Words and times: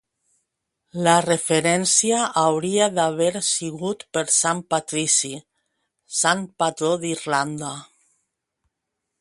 La 1.07 1.11
referència 1.25 2.21
hauria 2.45 2.87
d'haver 2.95 3.29
sigut 3.49 4.07
per 4.17 4.25
Sant 4.39 4.65
Patrici, 4.75 5.31
sant 6.23 6.45
patró 6.63 6.93
d'Irlanda. 7.05 7.71